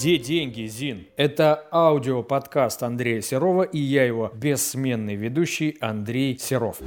[0.00, 1.08] Где деньги, Зин?
[1.18, 6.80] Это аудиоподкаст Андрея Серова и я его бессменный ведущий Андрей Серов.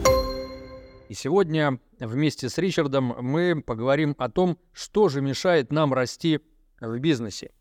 [1.09, 6.39] И сегодня вместе с Ричардом мы поговорим о том, что же мешает нам расти
[6.81, 7.51] в бизнесе.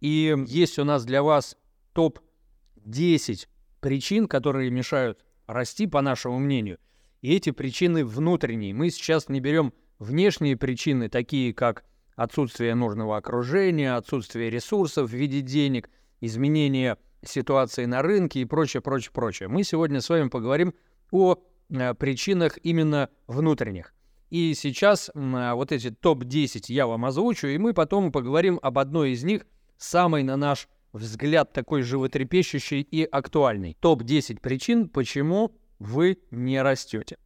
[0.00, 1.56] И есть у нас для вас
[1.92, 3.46] топ-10
[3.78, 6.78] причин, которые мешают расти, по нашему мнению.
[7.22, 8.74] И эти причины внутренние.
[8.74, 11.84] Мы сейчас не берем внешние причины, такие как
[12.18, 15.88] отсутствие нужного окружения, отсутствие ресурсов в виде денег,
[16.20, 19.48] изменение ситуации на рынке и прочее, прочее, прочее.
[19.48, 20.74] Мы сегодня с вами поговорим
[21.12, 21.36] о
[21.70, 23.94] э, причинах именно внутренних.
[24.30, 29.12] И сейчас э, вот эти топ-10 я вам озвучу, и мы потом поговорим об одной
[29.12, 29.46] из них,
[29.76, 33.76] самой, на наш взгляд, такой животрепещущей и актуальной.
[33.78, 37.16] Топ-10 причин, почему вы не растете.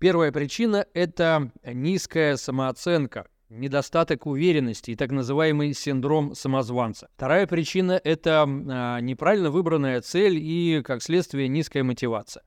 [0.00, 7.08] Первая причина– это низкая самооценка, недостаток уверенности и так называемый синдром самозванца.
[7.16, 12.42] Вторая причина– это а, неправильно выбранная цель и, как следствие, низкая мотивация.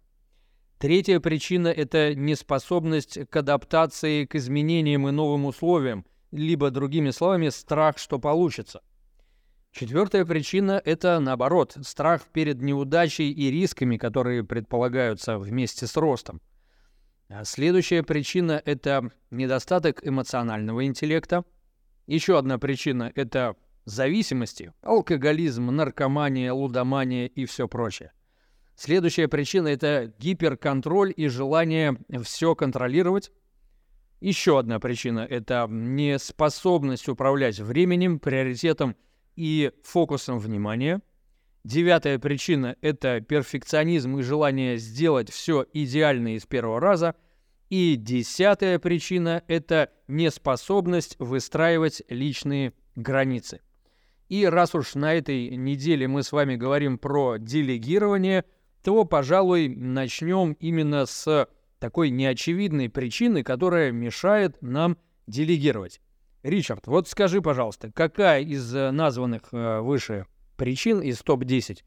[0.77, 7.97] Третья причина– это неспособность к адаптации к изменениям и новым условиям, либо, другими словами, страх,
[7.97, 8.81] что получится.
[9.71, 16.41] Четвертая причина– это, наоборот, страх перед неудачей и рисками, которые предполагаются вместе с ростом.
[17.29, 21.45] А следующая причина– это недостаток эмоционального интеллекта.
[22.07, 28.13] Еще одна причина– это зависимости, алкоголизм, наркомания, лудомания и все прочее.
[28.75, 33.31] Следующая причина– это гиперконтроль и желание все контролировать.
[34.21, 38.95] Еще одна причина– это неспособность управлять временем, приоритетом
[39.35, 41.01] и фокусом внимания–
[41.63, 47.15] Девятая причина– это перфекционизм и желание сделать все идеально из первого раза.
[47.69, 53.61] И десятая причина– это неспособность выстраивать личные границы.
[54.29, 58.45] И раз уж на этой неделе мы с вами говорим про делегирование,
[58.83, 61.47] то, пожалуй, начнем именно с
[61.79, 64.97] такой неочевидной причины, которая мешает нам
[65.27, 65.99] делегировать.
[66.43, 70.25] Ричард, вот скажи, пожалуйста, какая из э, названных э, выше
[70.59, 71.79] причин из топ-10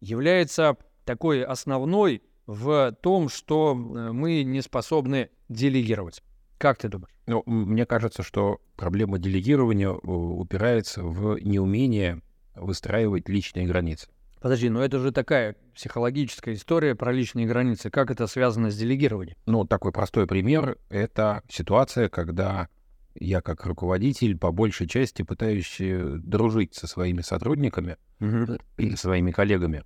[0.00, 6.22] является такой основной в том, что э, мы не способны делегировать.
[6.58, 7.10] Как ты думаешь?
[7.26, 12.20] Ну, мне кажется, что проблема делегирования э, упирается в неумение
[12.54, 14.08] выстраивать личные границы.
[14.40, 17.90] Подожди, но это же такая психологическая история про личные границы.
[17.90, 19.36] Как это связано с делегированием?
[19.46, 22.68] Ну, такой простой пример— это ситуация, когда
[23.20, 28.96] я как руководитель по большей части пытаюсь э, дружить со своими сотрудниками, mm-hmm.
[28.96, 29.84] своими коллегами,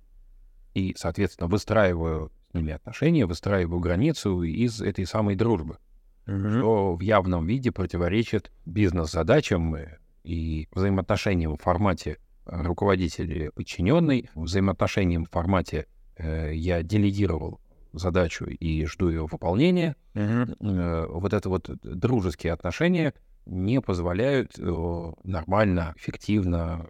[0.73, 5.77] и, соответственно, выстраиваю с ними отношения, выстраиваю границу из этой самой дружбы,
[6.25, 6.57] mm-hmm.
[6.59, 9.75] что в явном виде противоречит бизнес-задачам
[10.23, 17.59] и взаимоотношениям в формате руководитель подчиненный, взаимоотношениям в формате э, я делегировал
[17.91, 19.95] задачу и жду ее выполнения.
[20.13, 21.07] Uh-huh.
[21.07, 23.13] Вот это вот дружеские отношения
[23.45, 26.87] не позволяют э, нормально, эффективно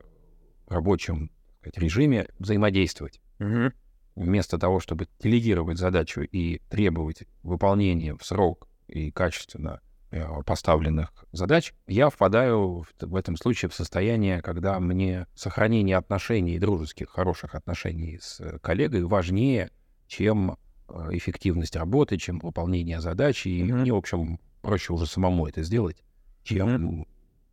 [0.68, 3.22] в рабочем сказать, режиме взаимодействовать.
[3.40, 3.72] Uh-huh.
[4.16, 11.74] Вместо того, чтобы делегировать задачу и требовать выполнения в срок и качественно э, поставленных задач,
[11.88, 18.20] я впадаю в, в этом случае в состояние, когда мне сохранение отношений, дружеских, хороших отношений
[18.22, 19.72] с коллегой важнее,
[20.08, 20.58] чем
[20.88, 23.48] Э, эффективность работы, чем выполнение задачи.
[23.48, 23.74] И mm-hmm.
[23.74, 25.98] мне, в общем, проще уже самому это сделать,
[26.46, 27.06] чем,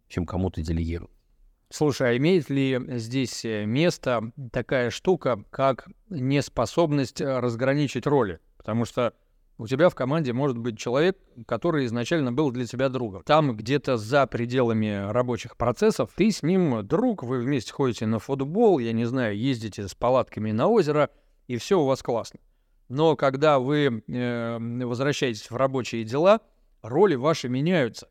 [0.08, 1.10] чем кому-то делегировать.
[1.70, 8.40] Слушай, а имеет ли здесь э, место такая штука, как неспособность э, разграничить роли?
[8.58, 9.14] Потому что
[9.56, 11.16] у тебя в команде может быть человек,
[11.46, 13.22] который изначально был для тебя другом.
[13.24, 18.78] Там где-то за пределами рабочих процессов ты с ним друг, вы вместе ходите на футбол,
[18.78, 21.08] я не знаю, ездите с палатками на озеро,
[21.46, 22.38] и все у вас классно.
[22.90, 26.40] Но когда вы э, возвращаетесь в рабочие дела,
[26.82, 28.08] роли ваши меняются.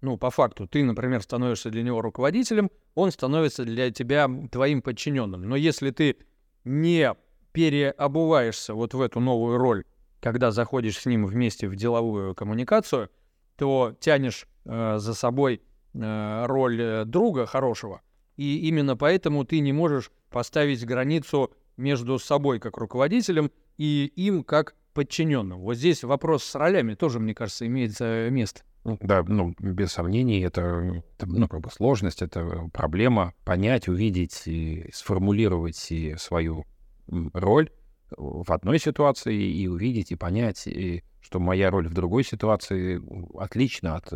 [0.00, 5.42] Ну, по факту, ты, например, становишься для него руководителем, он становится для тебя твоим подчиненным.
[5.42, 6.16] Но если ты
[6.64, 7.14] не
[7.52, 9.84] переобуваешься вот в эту новую роль,
[10.20, 13.10] когда заходишь с ним вместе в деловую коммуникацию,
[13.56, 15.62] то тянешь э, за собой
[15.94, 18.02] э, роль э, друга хорошего,
[18.36, 24.76] и именно поэтому ты не можешь поставить границу между собой как руководителем и им как
[24.94, 25.60] подчиненным.
[25.60, 28.62] Вот здесь вопрос с ролями тоже, мне кажется, имеет э, место.
[28.88, 34.42] Ну, да, ну, без сомнений, это, это ну, как бы сложность, это проблема понять, увидеть
[34.46, 36.64] и сформулировать и свою
[37.06, 37.70] роль
[38.16, 42.98] в одной ситуации и увидеть и понять, и, что моя роль в другой ситуации
[43.38, 44.10] отлична от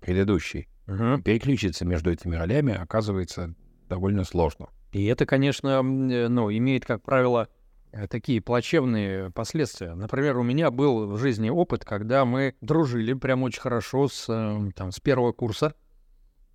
[0.00, 0.68] предыдущей.
[0.86, 1.22] Угу.
[1.22, 3.54] Переключиться между этими ролями оказывается
[3.88, 4.68] довольно сложно.
[4.92, 7.63] И это, конечно, э, ну, имеет, как правило, э,
[8.08, 9.94] такие плачевные последствия.
[9.94, 14.70] Например, у меня был в жизни опыт, когда мы дружили прям очень хорошо с, э,
[14.74, 15.74] там, с первого курса,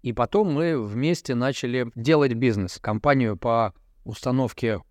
[0.01, 3.73] и потом мы вместе начали делать бизнес, компанию по
[4.05, 4.81] установке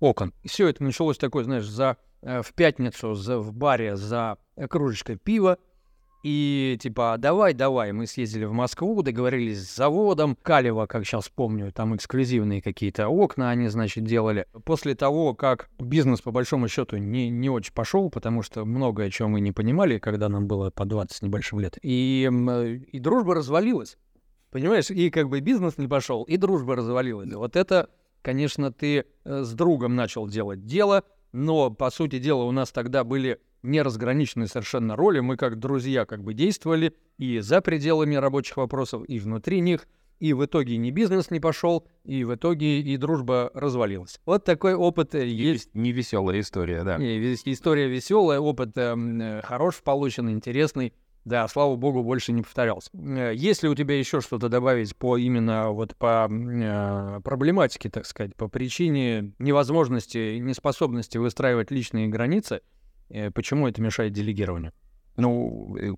[0.00, 0.32] окон.
[0.44, 4.38] Все это началось такое, знаешь, за, в пятницу за, в баре за
[4.68, 5.58] кружечкой пива,
[6.22, 10.36] и типа, давай, давай, мы съездили в Москву, договорились с заводом.
[10.40, 14.46] Калева, как сейчас помню, там эксклюзивные какие-то окна они, значит, делали.
[14.64, 19.32] После того, как бизнес, по большому счету, не, не очень пошел, потому что многое, чем
[19.32, 21.76] мы не понимали, когда нам было по 20 с небольшим лет.
[21.82, 22.30] И,
[22.92, 23.98] и дружба развалилась.
[24.50, 27.32] Понимаешь, и как бы бизнес не пошел, и дружба развалилась.
[27.32, 27.88] Вот это,
[28.20, 33.02] конечно, ты э, с другом начал делать дело, но, по сути дела, у нас тогда
[33.02, 35.20] были неразграниченные совершенно роли.
[35.20, 39.86] Мы как друзья как бы действовали и за пределами рабочих вопросов, и внутри них.
[40.18, 44.20] И в итоге ни бизнес не пошел, и в итоге и дружба развалилась.
[44.24, 45.74] Вот такой опыт э, есть.
[45.74, 46.96] Не веселая история, да.
[46.96, 50.92] Не, история веселая, опыт э, хорош получен, интересный.
[51.24, 52.90] Да, слава богу, больше не повторялся.
[52.94, 58.06] Э, есть ли у тебя еще что-то добавить по именно вот по э, проблематике, так
[58.06, 62.60] сказать, по причине невозможности, неспособности выстраивать личные границы?
[63.08, 64.72] Э, почему это мешает делегированию?
[65.16, 65.92] Ну, э,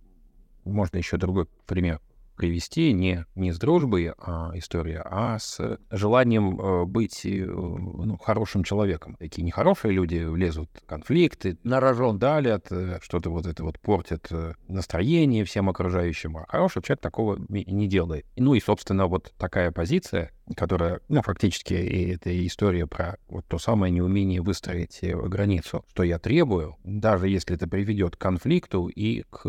[0.64, 2.00] можно еще другой пример
[2.34, 8.64] привести не, не с дружбой а, история, а с желанием э, быть э, ну, хорошим
[8.64, 9.16] человеком.
[9.18, 14.26] Такие нехорошие люди влезут в конфликты, на рожон далят, э, что-то вот это вот портят
[14.30, 16.36] э, настроение всем окружающим.
[16.36, 18.26] А хороший человек такого не делает.
[18.36, 23.58] Ну и, собственно, вот такая позиция, которая, ну, фактически и это история про вот то
[23.58, 29.22] самое неумение выстроить э, границу, что я требую, даже если это приведет к конфликту и
[29.30, 29.46] к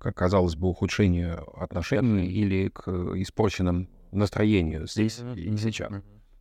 [0.00, 5.92] казалось бы, ухудшению отношений или к испорченным настроению здесь и сейчас.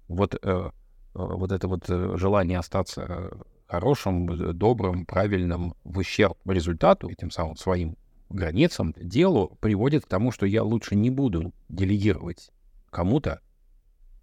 [0.08, 0.72] Вот, э,
[1.14, 3.32] вот это вот э, желание остаться
[3.68, 4.28] хорошим,
[4.58, 7.98] добрым, правильным в ущерб результату, этим самым своим
[8.30, 12.52] границам, делу, приводит к тому, что я лучше не буду делегировать
[12.90, 13.42] кому-то,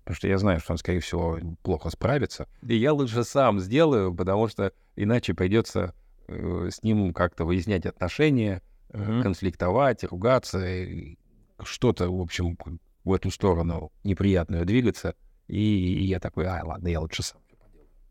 [0.00, 2.48] потому что я знаю, что он, скорее всего, плохо справится.
[2.62, 5.94] И я лучше сам сделаю, потому что иначе придется
[6.28, 9.22] э, с ним как-то выяснять отношения, uh-huh.
[9.22, 10.64] конфликтовать, ругаться,
[11.62, 12.56] что-то, в общем,
[13.04, 15.14] в эту сторону неприятную двигаться.
[15.46, 17.40] И, и я такой, а, ладно, я лучше сам.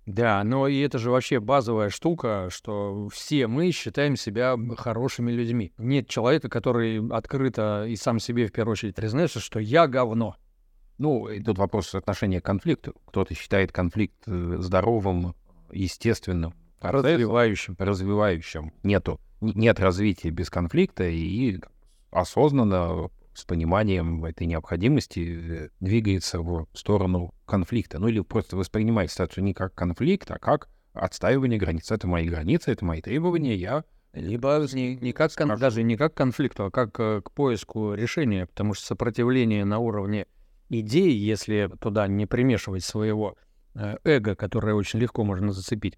[0.06, 5.74] Да, но и это же вообще базовая штука, что все мы считаем себя хорошими людьми.
[5.80, 10.36] Нет человека, который открыто и сам себе в первую очередь признается, что я говно.
[11.00, 12.94] Ну, и тут вопрос отношения к конфликту.
[13.08, 15.36] Кто-то считает конфликт э, здоровым,
[15.72, 17.76] естественным, развивающим.
[17.80, 18.72] развивающим.
[18.84, 21.60] Нету нет развития без конфликта, и
[22.12, 28.00] осознанно, с пониманием этой необходимости, э, двигается в сторону конфликта.
[28.00, 31.92] Ну или просто воспринимает ситуацию не как конфликт, а как отстаивание границ.
[31.92, 33.84] Это мои границы, это мои требования, я
[34.16, 37.94] либо не, не как кон, даже не как к конфликту, а как э, к поиску
[37.94, 40.26] решения, потому что сопротивление на уровне
[40.70, 43.36] идей, если туда не примешивать своего
[43.76, 45.98] э, эго, которое очень легко можно зацепить,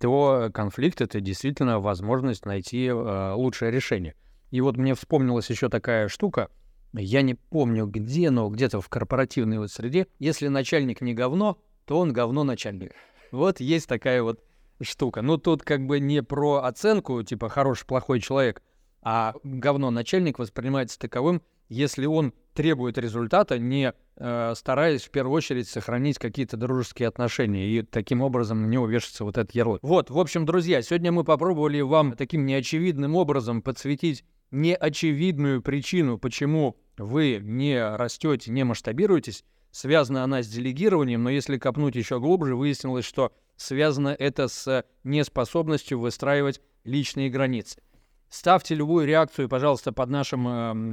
[0.00, 4.14] то конфликт— это действительно возможность найти э, лучшее решение.
[4.50, 6.48] И вот мне вспомнилась еще такая штука,
[6.92, 11.98] я не помню где, но где-то в корпоративной вот среде, если начальник не говно, то
[11.98, 12.92] он говно начальник.
[13.32, 14.40] Вот есть такая вот
[14.80, 15.22] штука.
[15.22, 18.62] Ну, тут как бы не про оценку, типа хороший, плохой человек,
[19.02, 25.68] а говно начальник воспринимается таковым, если он требует результата, не э, стараясь в первую очередь
[25.68, 29.80] сохранить какие-то дружеские отношения, и таким образом на него вешается вот этот ярлык.
[29.82, 36.76] Вот, в общем, друзья, сегодня мы попробовали вам таким неочевидным образом подсветить неочевидную причину, почему
[36.96, 39.44] вы не растете, не масштабируетесь.
[39.70, 45.98] Связана она с делегированием, но если копнуть еще глубже, выяснилось, что связано это с неспособностью
[45.98, 47.82] выстраивать личные границы.
[48.28, 50.48] Ставьте любую реакцию, пожалуйста, под нашим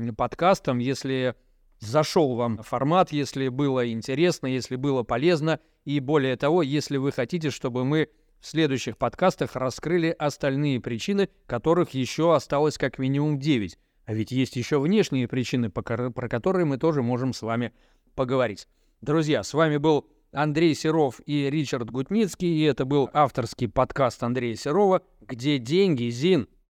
[0.09, 1.35] э, подкастом, если
[1.79, 5.59] зашел вам формат, если было интересно, если было полезно.
[5.85, 8.09] И более того, если вы хотите, чтобы мы
[8.39, 13.77] в следующих подкастах раскрыли остальные причины, которых еще осталось как минимум 9.
[14.05, 17.73] А ведь есть еще внешние причины, про которые мы тоже можем с вами
[18.15, 18.67] поговорить.
[19.01, 24.55] Друзья, с вами был Андрей Серов и Ричард Гутницкий, и это был авторский подкаст Андрея
[24.55, 26.47] Серова «Где деньги, Зин?»